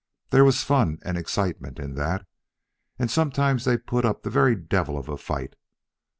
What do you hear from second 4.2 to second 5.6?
the very devil of a fight.